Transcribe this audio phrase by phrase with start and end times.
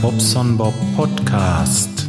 [0.00, 2.08] Bobson Bob Podcast.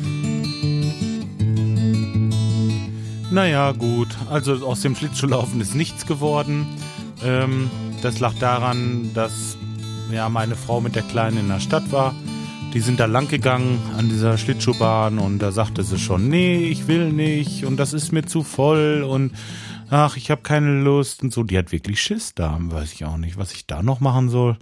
[3.32, 4.08] Naja, gut.
[4.30, 6.68] Also aus dem Schlittschuhlaufen ist nichts geworden.
[7.24, 7.70] Ähm,
[8.02, 9.58] das lag daran, dass
[10.12, 12.16] ja, meine Frau mit der Kleinen in der Stadt war.
[12.74, 16.88] Die sind da lang gegangen an dieser Schlittschuhbahn und da sagte sie schon, nee, ich
[16.88, 19.32] will nicht und das ist mir zu voll und
[19.90, 21.44] ach, ich habe keine Lust und so.
[21.44, 24.58] Die hat wirklich Schiss da, weiß ich auch nicht, was ich da noch machen soll.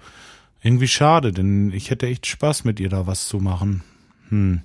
[0.63, 3.83] Irgendwie schade, denn ich hätte echt Spaß mit ihr da was zu machen.
[4.29, 4.61] Hm.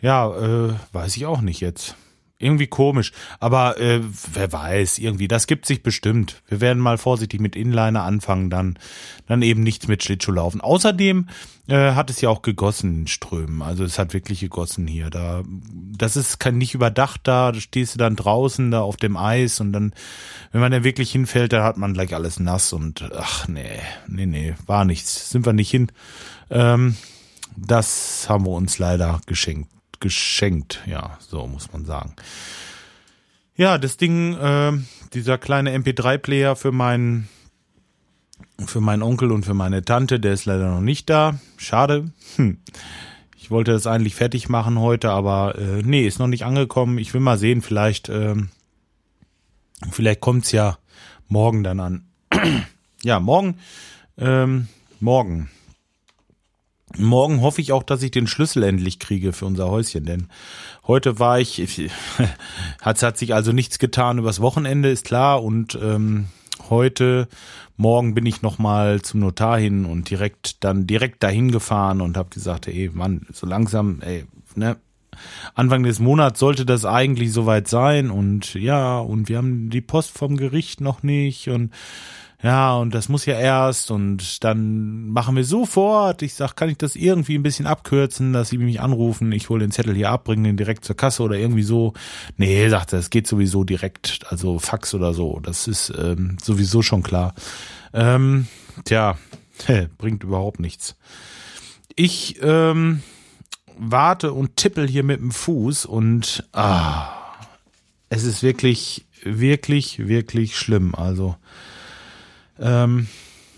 [0.00, 1.94] Ja, äh, weiß ich auch nicht jetzt.
[2.38, 6.42] Irgendwie komisch, aber äh, wer weiß, irgendwie, das gibt sich bestimmt.
[6.46, 8.78] Wir werden mal vorsichtig mit Inliner anfangen, dann,
[9.26, 10.60] dann eben nichts mit Schlittschuhlaufen.
[10.60, 11.28] Außerdem
[11.68, 15.08] äh, hat es ja auch gegossen in Strömen, also es hat wirklich gegossen hier.
[15.08, 19.16] Da, das ist kein, nicht überdacht da, da stehst du dann draußen da auf dem
[19.16, 19.94] Eis und dann,
[20.52, 24.26] wenn man da wirklich hinfällt, dann hat man gleich alles nass und ach nee, nee,
[24.26, 25.90] nee, war nichts, sind wir nicht hin.
[26.50, 26.96] Ähm,
[27.56, 32.14] das haben wir uns leider geschenkt geschenkt, ja, so muss man sagen.
[33.56, 34.72] Ja, das Ding, äh,
[35.14, 37.28] dieser kleine MP3-Player für meinen
[38.66, 41.38] für meinen Onkel und für meine Tante, der ist leider noch nicht da.
[41.56, 42.10] Schade.
[42.36, 42.58] Hm.
[43.36, 46.98] Ich wollte das eigentlich fertig machen heute, aber äh, nee, ist noch nicht angekommen.
[46.98, 48.34] Ich will mal sehen, vielleicht, äh,
[49.90, 50.78] vielleicht kommt's ja
[51.28, 52.06] morgen dann an.
[53.02, 53.58] ja, morgen,
[54.18, 54.68] ähm,
[55.00, 55.50] morgen
[56.98, 60.28] Morgen hoffe ich auch, dass ich den Schlüssel endlich kriege für unser Häuschen, denn
[60.86, 61.58] heute war ich,
[62.80, 66.26] hat, hat sich also nichts getan übers Wochenende, ist klar, und ähm,
[66.70, 67.28] heute,
[67.76, 72.30] morgen bin ich nochmal zum Notar hin und direkt dann direkt dahin gefahren und habe
[72.30, 74.24] gesagt, ey, Mann, so langsam, ey,
[74.54, 74.76] ne,
[75.54, 80.16] Anfang des Monats sollte das eigentlich soweit sein und ja, und wir haben die Post
[80.16, 81.72] vom Gericht noch nicht und
[82.42, 86.20] ja, und das muss ja erst und dann machen wir sofort.
[86.20, 89.64] Ich sag, kann ich das irgendwie ein bisschen abkürzen, dass sie mich anrufen, ich hole
[89.64, 91.94] den Zettel hier ab, bringe den direkt zur Kasse oder irgendwie so.
[92.36, 95.40] Nee, sagt er, es geht sowieso direkt, also Fax oder so.
[95.42, 97.34] Das ist ähm, sowieso schon klar.
[97.94, 98.46] Ähm,
[98.84, 99.16] tja,
[99.98, 100.96] bringt überhaupt nichts.
[101.94, 103.02] Ich ähm,
[103.78, 107.08] warte und tippel hier mit dem Fuß und ah,
[108.10, 110.94] es ist wirklich, wirklich, wirklich schlimm.
[110.94, 111.36] Also
[112.58, 113.08] ähm,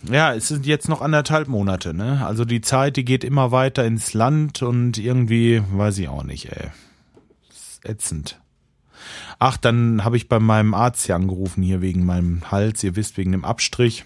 [0.05, 2.25] ja, es sind jetzt noch anderthalb Monate, ne?
[2.25, 6.47] Also die Zeit, die geht immer weiter ins Land und irgendwie, weiß ich auch nicht,
[6.53, 6.69] ey.
[7.51, 8.41] ist ätzend.
[9.39, 13.17] Ach, dann habe ich bei meinem Arzt hier angerufen, hier wegen meinem Hals, ihr wisst,
[13.17, 14.05] wegen dem Abstrich.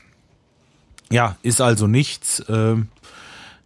[1.11, 2.77] Ja, ist also nichts, äh,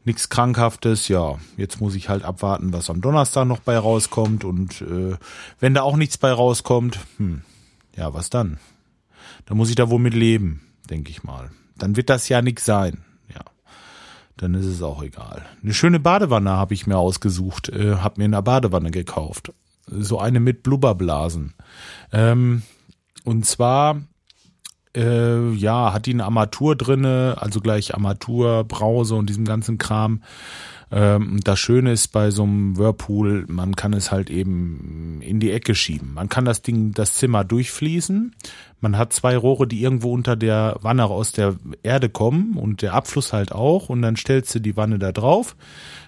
[0.05, 1.09] nichts Krankhaftes.
[1.09, 4.45] Ja, jetzt muss ich halt abwarten, was am Donnerstag noch bei rauskommt.
[4.45, 5.17] Und äh,
[5.61, 7.43] wenn da auch nichts bei rauskommt, hm,
[7.97, 8.59] ja, was dann?
[9.47, 11.51] Da muss ich da wohl mit leben denke ich mal.
[11.77, 13.05] Dann wird das ja nix sein.
[13.33, 13.43] Ja,
[14.37, 15.45] dann ist es auch egal.
[15.63, 19.53] Eine schöne Badewanne habe ich mir ausgesucht, äh, habe mir eine Badewanne gekauft.
[19.87, 21.55] So eine mit Blubberblasen.
[22.13, 22.63] Ähm,
[23.25, 24.01] und zwar
[24.97, 30.23] äh, ja, hat die eine Armatur drinne, also gleich Armatur, Brause und diesem ganzen Kram.
[30.91, 35.51] Ähm, das Schöne ist bei so einem Whirlpool, man kann es halt eben in die
[35.51, 36.15] Ecke schieben.
[36.15, 38.35] Man kann das Ding, das Zimmer durchfließen.
[38.81, 42.95] Man hat zwei Rohre, die irgendwo unter der Wanne aus der Erde kommen und der
[42.95, 43.89] Abfluss halt auch.
[43.89, 45.57] Und dann stellst du die Wanne da drauf,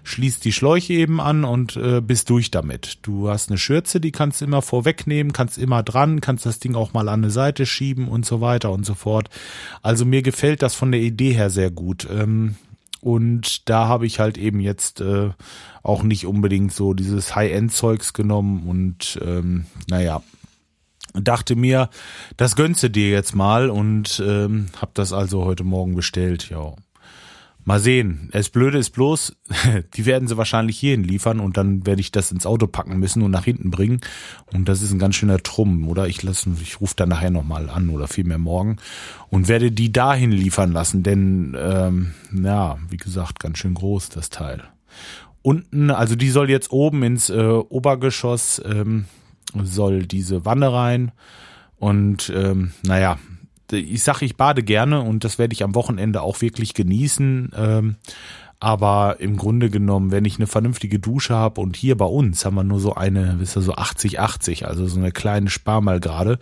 [0.05, 2.99] schließt die Schläuche eben an und äh, bist durch damit.
[3.03, 6.77] Du hast eine Schürze, die kannst du immer vorwegnehmen, kannst immer dran, kannst das Ding
[6.77, 9.29] auch mal an eine Seite schieben und so weiter und so fort.
[9.83, 12.07] Also mir gefällt das von der Idee her sehr gut.
[12.11, 12.55] Ähm,
[13.01, 15.31] und da habe ich halt eben jetzt äh,
[15.83, 20.23] auch nicht unbedingt so dieses High-End-Zeugs genommen und ähm, naja,
[21.15, 21.91] dachte mir,
[22.37, 26.75] das gönnst du dir jetzt mal und ähm, habe das also heute Morgen bestellt, ja.
[27.69, 28.31] Mal sehen.
[28.33, 29.37] Das Blöde ist bloß,
[29.95, 33.21] die werden sie wahrscheinlich hierhin liefern und dann werde ich das ins Auto packen müssen
[33.21, 34.01] und nach hinten bringen.
[34.55, 36.09] Und das ist ein ganz schöner Trumm, oder?
[36.09, 38.79] Ich lasse, ich rufe dann nachher nochmal an oder vielmehr morgen
[39.29, 44.31] und werde die dahin liefern lassen, denn ähm, ja, wie gesagt, ganz schön groß das
[44.31, 44.63] Teil.
[45.43, 49.05] Unten, also die soll jetzt oben ins äh, Obergeschoss, ähm,
[49.63, 51.13] soll diese Wanne rein.
[51.77, 53.19] Und ähm, naja,
[53.73, 57.53] ich sage, ich bade gerne und das werde ich am Wochenende auch wirklich genießen.
[57.57, 57.97] Ähm,
[58.61, 62.57] aber im Grunde genommen, wenn ich eine vernünftige Dusche habe und hier bei uns haben
[62.57, 66.41] wir nur so eine, wisst ihr, so 80-80, also so eine kleine Sparmal gerade.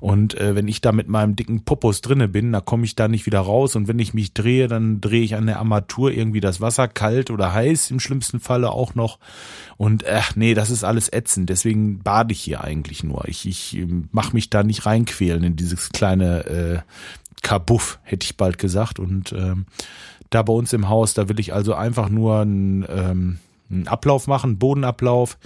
[0.00, 3.08] Und äh, wenn ich da mit meinem dicken Popos drinne bin, da komme ich da
[3.08, 3.76] nicht wieder raus.
[3.76, 7.30] Und wenn ich mich drehe, dann drehe ich an der Armatur irgendwie das Wasser kalt
[7.30, 9.18] oder heiß im schlimmsten Falle auch noch.
[9.76, 11.50] Und ach nee, das ist alles ätzend.
[11.50, 13.28] Deswegen bade ich hier eigentlich nur.
[13.28, 16.78] Ich, ich ähm, mache mich da nicht reinquälen in dieses kleine äh,
[17.42, 18.98] Kabuff, hätte ich bald gesagt.
[18.98, 19.66] Und ähm,
[20.30, 21.14] da bei uns im Haus.
[21.14, 23.38] Da will ich also einfach nur einen, ähm,
[23.70, 25.38] einen Ablauf machen, Bodenablauf.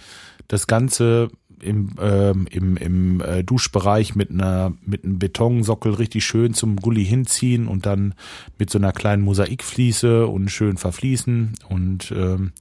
[0.49, 6.55] Das Ganze im, ähm, im, im äh, Duschbereich mit einer mit einem Betonsockel richtig schön
[6.55, 8.15] zum Gully hinziehen und dann
[8.59, 12.53] mit so einer kleinen Mosaikfliese und schön verfließen und ähm,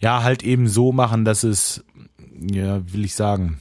[0.00, 1.84] ja halt eben so machen, dass es
[2.38, 3.60] ja will ich sagen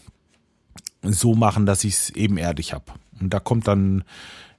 [1.03, 4.03] so machen, dass ich es ebenerdig hab und da kommt dann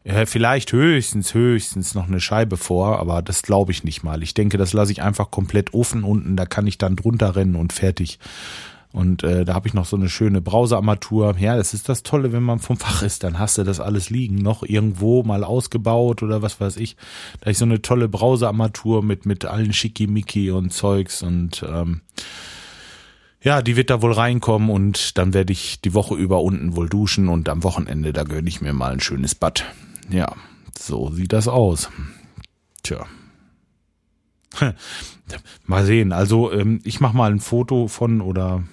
[0.05, 4.23] ja, vielleicht höchstens, höchstens noch eine Scheibe vor, aber das glaube ich nicht mal.
[4.23, 7.55] Ich denke, das lasse ich einfach komplett offen unten, da kann ich dann drunter rennen
[7.55, 8.19] und fertig.
[8.93, 11.37] Und äh, da habe ich noch so eine schöne Browserarmatur.
[11.39, 14.11] Ja, das ist das Tolle, wenn man vom Fach ist, dann hast du das alles
[14.11, 16.97] liegen, noch irgendwo mal ausgebaut oder was weiß ich.
[17.41, 22.03] Da ich so eine tolle Browserarmatur mit mit allen Schickimicki und Zeugs und ähm,
[23.43, 26.89] ja, die wird da wohl reinkommen und dann werde ich die Woche über unten wohl
[26.89, 29.65] duschen und am Wochenende da gönne ich mir mal ein schönes Bad.
[30.09, 30.35] Ja,
[30.79, 31.91] so sieht das aus.
[32.83, 33.06] Tja.
[35.67, 36.12] Mal sehen.
[36.12, 38.65] Also ähm, ich mache mal ein Foto von oder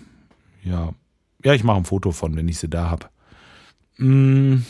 [0.64, 0.94] ja,
[1.44, 3.08] ja, ich mache ein Foto von, wenn ich sie da habe.
[3.98, 4.66] Mm,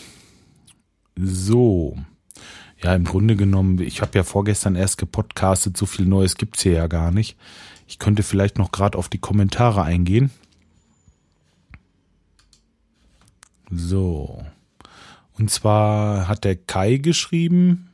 [1.16, 1.98] so.
[2.82, 6.74] Ja, im Grunde genommen, ich habe ja vorgestern erst gepodcastet, so viel Neues gibt's hier
[6.74, 7.38] ja gar nicht.
[7.90, 10.30] Ich könnte vielleicht noch gerade auf die Kommentare eingehen.
[13.72, 14.46] So.
[15.40, 17.90] Und zwar hat der Kai geschrieben,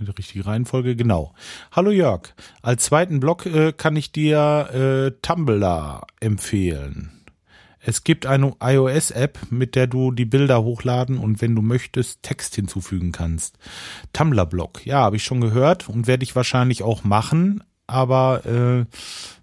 [0.00, 1.34] die richtige Reihenfolge, genau.
[1.70, 7.12] Hallo Jörg, als zweiten Blog äh, kann ich dir äh, Tumblr empfehlen.
[7.78, 12.56] Es gibt eine iOS-App, mit der du die Bilder hochladen und wenn du möchtest, Text
[12.56, 13.56] hinzufügen kannst.
[14.12, 18.84] Tumblr-Blog, ja, habe ich schon gehört und werde ich wahrscheinlich auch machen, aber äh,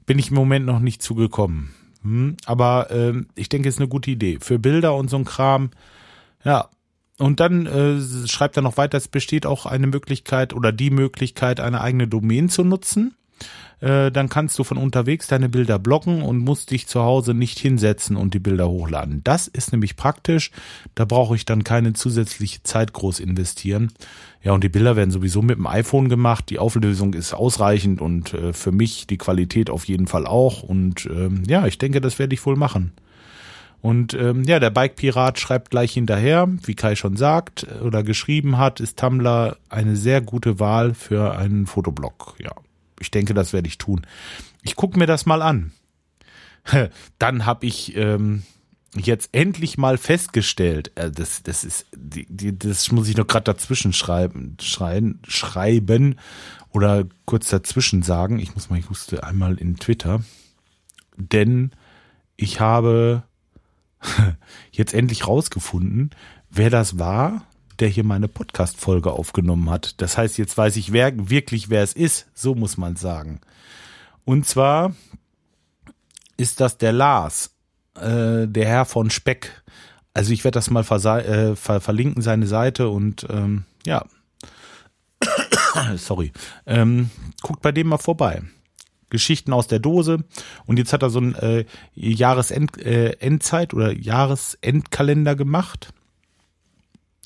[0.06, 1.74] bin ich im Moment noch nicht zugekommen.
[2.04, 4.38] Hm, aber äh, ich denke, es ist eine gute Idee.
[4.40, 5.72] Für Bilder und so ein Kram,
[6.46, 6.70] ja,
[7.18, 11.60] und dann äh, schreibt er noch weiter, es besteht auch eine Möglichkeit oder die Möglichkeit,
[11.60, 13.16] eine eigene Domain zu nutzen.
[13.82, 17.60] Äh, dann kannst du von unterwegs deine Bilder blocken und musst dich zu Hause nicht
[17.60, 19.22] hinsetzen und die Bilder hochladen.
[19.24, 20.52] Das ist nämlich praktisch.
[20.96, 23.92] Da brauche ich dann keine zusätzliche Zeit groß investieren.
[24.44, 26.50] Ja, und die Bilder werden sowieso mit dem iPhone gemacht.
[26.50, 30.64] Die Auflösung ist ausreichend und äh, für mich die Qualität auf jeden Fall auch.
[30.64, 32.94] Und ähm, ja, ich denke, das werde ich wohl machen.
[33.82, 38.80] Und ähm, ja, der Bike-Pirat schreibt gleich hinterher, wie Kai schon sagt oder geschrieben hat,
[38.80, 42.36] ist Tumblr eine sehr gute Wahl für einen Fotoblog.
[42.40, 42.52] Ja,
[43.00, 44.06] ich denke, das werde ich tun.
[44.64, 45.72] Ich gucke mir das mal an.
[47.20, 48.44] Dann habe ich ähm,
[48.96, 53.46] jetzt endlich mal festgestellt, äh, das, das ist, die, die, das muss ich noch gerade
[53.46, 56.20] dazwischen schreiben, schreien, schreiben
[56.72, 58.40] oder kurz dazwischen sagen.
[58.40, 60.24] Ich muss mal, ich wusste einmal in Twitter,
[61.18, 61.72] denn
[62.38, 63.24] ich habe
[64.72, 66.12] jetzt endlich rausgefunden,
[66.50, 67.46] wer das war,
[67.80, 70.02] der hier meine Podcast-Folge aufgenommen hat.
[70.02, 72.28] Das heißt, jetzt weiß ich wer, wirklich, wer es ist.
[72.34, 73.42] So muss man sagen.
[74.24, 74.96] Und zwar
[76.38, 77.52] ist das der Lars,
[77.96, 79.64] äh, der Herr von Speck.
[80.14, 84.06] Also ich werde das mal äh, ver verlinken, seine Seite und ähm, ja.
[85.98, 86.32] Sorry.
[86.66, 87.10] Ähm,
[87.42, 88.42] guckt bei dem mal vorbei.
[89.10, 90.24] Geschichten aus der Dose.
[90.66, 95.94] Und jetzt hat er so ein äh, Jahresendzeit äh, oder Jahresendkalender gemacht.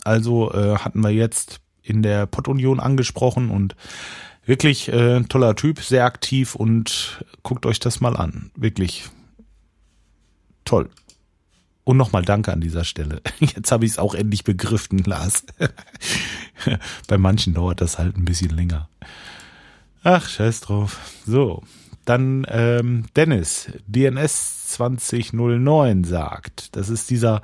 [0.03, 3.75] Also äh, hatten wir jetzt in der Pottunion angesprochen und
[4.45, 8.51] wirklich äh, toller Typ, sehr aktiv und guckt euch das mal an.
[8.55, 9.09] Wirklich
[10.65, 10.89] toll.
[11.83, 13.21] Und nochmal danke an dieser Stelle.
[13.39, 15.45] Jetzt habe ich es auch endlich begriffen, Lars.
[17.07, 18.89] Bei manchen dauert das halt ein bisschen länger.
[20.03, 20.99] Ach, scheiß drauf.
[21.25, 21.63] So,
[22.09, 27.41] dann ähm, Dennis, DNS 2009 sagt, das ist dieser,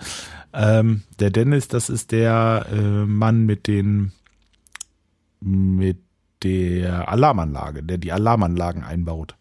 [0.53, 4.12] ähm, der Dennis, das ist der äh, Mann mit den,
[5.39, 6.00] mit
[6.41, 9.36] der Alarmanlage, der die Alarmanlagen einbaut.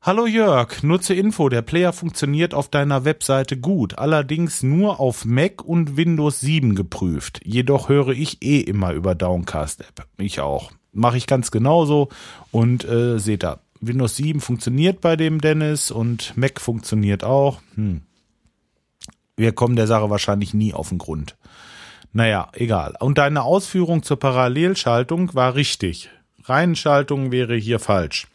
[0.00, 5.24] Hallo Jörg, nur zur Info, der Player funktioniert auf deiner Webseite gut, allerdings nur auf
[5.24, 7.40] Mac und Windows 7 geprüft.
[7.44, 10.06] Jedoch höre ich eh immer über Downcast App.
[10.16, 10.70] Ich auch.
[10.92, 12.08] Mache ich ganz genauso
[12.52, 13.58] und äh, seht da.
[13.80, 17.60] Windows 7 funktioniert bei dem Dennis und Mac funktioniert auch.
[17.74, 18.02] Hm.
[19.36, 21.36] Wir kommen der Sache wahrscheinlich nie auf den Grund.
[22.12, 22.94] Naja, egal.
[23.00, 26.10] Und deine Ausführung zur Parallelschaltung war richtig.
[26.44, 28.26] Reihenschaltung wäre hier falsch.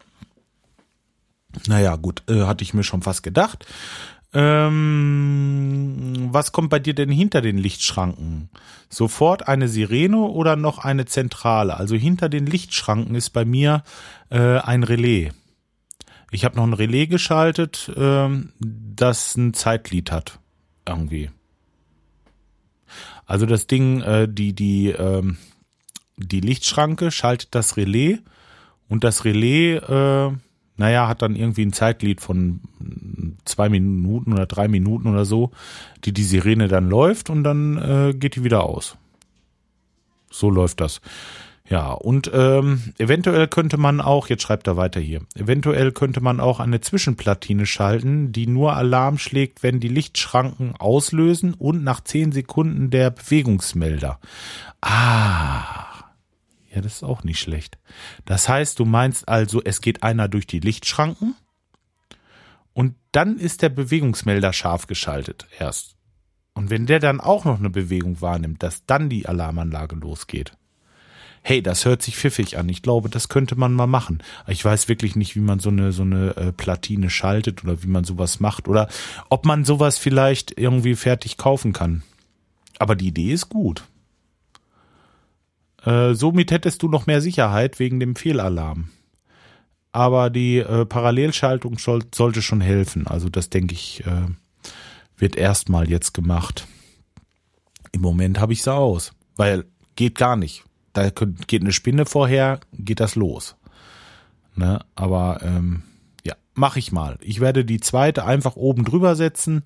[1.67, 3.65] Naja, gut, äh, hatte ich mir schon fast gedacht.
[4.33, 8.50] Ähm, was kommt bei dir denn hinter den Lichtschranken?
[8.89, 11.75] Sofort eine Sirene oder noch eine Zentrale?
[11.75, 13.83] Also hinter den Lichtschranken ist bei mir
[14.29, 15.31] äh, ein Relais.
[16.31, 20.39] Ich habe noch ein Relais geschaltet, ähm, das ein Zeitlied hat.
[20.88, 21.29] Irgendwie.
[23.25, 25.38] Also das Ding, äh, die, die, ähm,
[26.17, 28.19] die Lichtschranke schaltet das Relais
[28.88, 30.31] Und das Relais, äh,
[30.75, 32.59] naja, hat dann irgendwie ein Zeitglied von
[33.45, 35.51] zwei Minuten oder drei Minuten oder so,
[36.03, 38.98] die die Sirene dann läuft und dann äh, geht die wieder aus.
[40.29, 41.01] So läuft das.
[41.71, 46.41] Ja, und ähm, eventuell könnte man auch, jetzt schreibt er weiter hier, eventuell könnte man
[46.41, 52.33] auch eine Zwischenplatine schalten, die nur Alarm schlägt, wenn die Lichtschranken auslösen und nach zehn
[52.33, 54.19] Sekunden der Bewegungsmelder.
[54.81, 55.86] Ah,
[56.74, 57.77] ja, das ist auch nicht schlecht.
[58.25, 61.36] Das heißt, du meinst also, es geht einer durch die Lichtschranken
[62.73, 65.95] und dann ist der Bewegungsmelder scharf geschaltet erst.
[66.53, 70.57] Und wenn der dann auch noch eine Bewegung wahrnimmt, dass dann die Alarmanlage losgeht
[71.41, 72.69] hey, das hört sich pfiffig an.
[72.69, 74.21] Ich glaube, das könnte man mal machen.
[74.47, 77.87] Ich weiß wirklich nicht, wie man so eine so eine äh, Platine schaltet oder wie
[77.87, 78.87] man sowas macht oder
[79.29, 82.03] ob man sowas vielleicht irgendwie fertig kaufen kann.
[82.79, 83.83] Aber die Idee ist gut.
[85.83, 88.89] Äh, somit hättest du noch mehr Sicherheit wegen dem Fehlalarm.
[89.91, 93.07] Aber die äh, Parallelschaltung soll, sollte schon helfen.
[93.07, 94.27] Also das denke ich äh,
[95.17, 96.67] wird erstmal jetzt gemacht.
[97.91, 102.60] Im Moment habe ich sie aus, weil geht gar nicht da geht eine Spinne vorher,
[102.74, 103.55] geht das los.
[104.55, 104.79] Ne?
[104.95, 105.83] Aber ähm,
[106.24, 107.17] ja, mache ich mal.
[107.21, 109.63] Ich werde die zweite einfach oben drüber setzen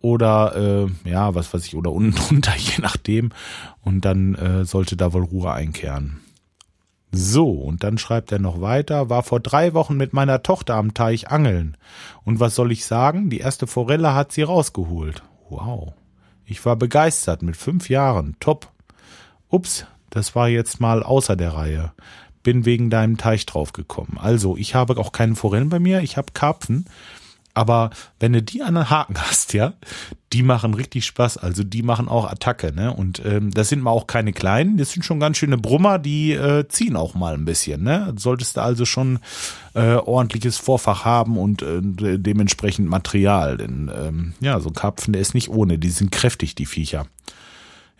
[0.00, 3.30] oder äh, ja, was weiß ich, oder unten drunter, je nachdem.
[3.80, 6.20] Und dann äh, sollte da wohl Ruhe einkehren.
[7.16, 10.94] So, und dann schreibt er noch weiter, war vor drei Wochen mit meiner Tochter am
[10.94, 11.76] Teich angeln.
[12.24, 13.30] Und was soll ich sagen?
[13.30, 15.22] Die erste Forelle hat sie rausgeholt.
[15.48, 15.92] Wow.
[16.44, 18.36] Ich war begeistert mit fünf Jahren.
[18.40, 18.68] Top.
[19.48, 21.92] Ups, das war jetzt mal außer der Reihe.
[22.42, 24.18] Bin wegen deinem Teich draufgekommen.
[24.18, 26.86] Also, ich habe auch keine Forellen bei mir, ich habe Karpfen.
[27.54, 29.74] Aber wenn du die an den Haken hast, ja,
[30.32, 31.38] die machen richtig Spaß.
[31.38, 32.92] Also die machen auch Attacke, ne?
[32.92, 36.32] Und ähm, das sind mal auch keine kleinen, das sind schon ganz schöne Brummer, die
[36.32, 38.12] äh, ziehen auch mal ein bisschen, ne?
[38.18, 39.20] Solltest du also schon
[39.74, 43.56] äh, ordentliches Vorfach haben und äh, dementsprechend Material.
[43.56, 47.06] Denn ähm, ja, so ein Karpfen, der ist nicht ohne, die sind kräftig, die Viecher.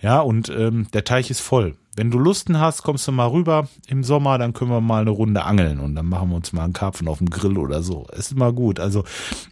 [0.02, 1.76] Ja, und ähm, der Teich ist voll.
[1.96, 5.10] Wenn du Lusten hast, kommst du mal rüber im Sommer, dann können wir mal eine
[5.10, 8.06] Runde angeln und dann machen wir uns mal einen Karpfen auf dem Grill oder so.
[8.16, 8.80] Ist immer gut.
[8.80, 9.04] Also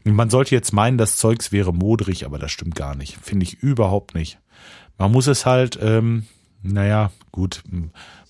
[0.05, 3.17] man sollte jetzt meinen, das Zeugs wäre modrig, aber das stimmt gar nicht.
[3.23, 4.39] Finde ich überhaupt nicht.
[4.99, 6.27] Man muss es halt, ähm,
[6.63, 7.63] naja, gut,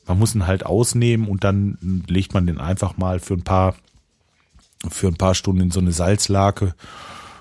[0.06, 3.76] man muss ihn halt ausnehmen und dann legt man den einfach mal für ein paar,
[4.88, 6.74] für ein paar Stunden in so eine Salzlake.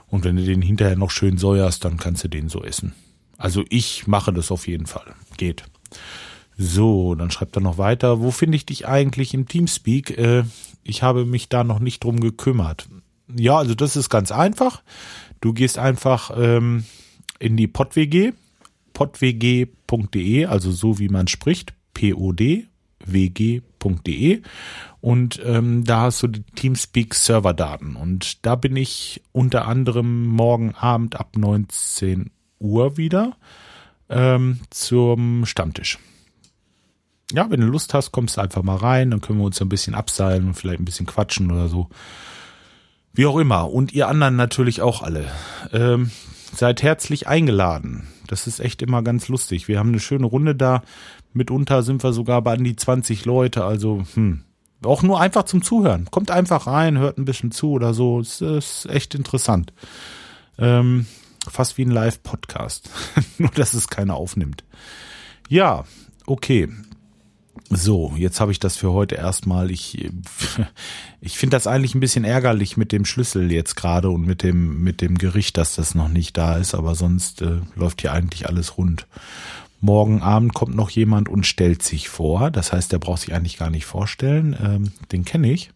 [0.08, 2.94] Und wenn du den hinterher noch schön säuerst, dann kannst du den so essen.
[3.38, 5.16] Also ich mache das auf jeden Fall.
[5.38, 5.64] Geht.
[6.64, 8.22] So, dann schreibt er noch weiter.
[8.22, 10.16] Wo finde ich dich eigentlich im Teamspeak?
[10.16, 10.44] Äh,
[10.84, 12.88] ich habe mich da noch nicht drum gekümmert.
[13.36, 14.84] Ja, also das ist ganz einfach.
[15.40, 16.86] Du gehst einfach ähm,
[17.40, 18.34] in die PodWG,
[18.94, 22.68] podwg.de, also so wie man spricht, P-O-D,
[23.04, 24.42] wg.de
[25.00, 30.76] und ähm, da hast du die Teamspeak Serverdaten und da bin ich unter anderem morgen
[30.76, 33.36] Abend ab 19 Uhr wieder
[34.10, 35.98] ähm, zum Stammtisch
[37.34, 39.70] ja, wenn du Lust hast, kommst du einfach mal rein, dann können wir uns ein
[39.70, 41.90] bisschen abseilen und vielleicht ein bisschen quatschen oder so.
[43.14, 43.72] Wie auch immer.
[43.72, 45.26] Und ihr anderen natürlich auch alle.
[45.74, 46.12] Ähm,
[46.54, 48.08] seid herzlich eingeladen.
[48.28, 49.68] Das ist echt immer ganz lustig.
[49.68, 50.84] Wir haben eine schöne Runde da.
[51.34, 53.66] Mitunter sind wir sogar bei an die 20 Leute.
[53.66, 54.44] Also, hm.
[54.84, 56.08] Auch nur einfach zum Zuhören.
[56.10, 58.20] Kommt einfach rein, hört ein bisschen zu oder so.
[58.20, 59.74] Es ist echt interessant.
[60.58, 61.06] Ähm,
[61.48, 62.90] fast wie ein Live-Podcast.
[63.38, 64.64] nur, dass es keiner aufnimmt.
[65.50, 65.84] Ja,
[66.26, 66.68] okay.
[67.74, 69.72] So, jetzt habe ich das für heute erstmal.
[69.72, 70.12] Ich,
[71.22, 74.84] ich finde das eigentlich ein bisschen ärgerlich mit dem Schlüssel jetzt gerade und mit dem,
[74.84, 78.48] mit dem Gericht, dass das noch nicht da ist, aber sonst äh, läuft hier eigentlich
[78.48, 79.08] alles rund.
[79.80, 82.52] Morgen Abend kommt noch jemand und stellt sich vor.
[82.52, 84.56] Das heißt, der braucht sich eigentlich gar nicht vorstellen.
[84.62, 85.72] Ähm, den kenne ich.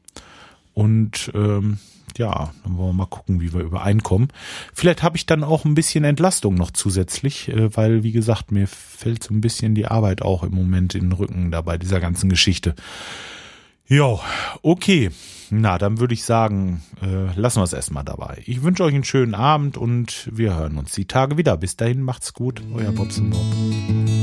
[0.73, 1.79] Und ähm,
[2.17, 4.29] ja, dann wollen wir mal gucken, wie wir übereinkommen.
[4.73, 8.67] Vielleicht habe ich dann auch ein bisschen Entlastung noch zusätzlich, äh, weil, wie gesagt, mir
[8.67, 11.99] fällt so ein bisschen die Arbeit auch im Moment in den Rücken da bei dieser
[11.99, 12.75] ganzen Geschichte.
[13.87, 14.19] Ja,
[14.61, 15.11] okay.
[15.51, 18.41] Na, dann würde ich sagen, äh, lassen wir es erstmal dabei.
[18.45, 21.55] Ich wünsche euch einen schönen Abend und wir hören uns die Tage wieder.
[21.55, 24.14] Bis dahin macht's gut, euer Bobson Bob.